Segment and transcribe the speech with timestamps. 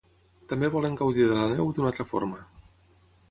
[0.53, 2.41] També volen gaudir de la neu d'una altra forma.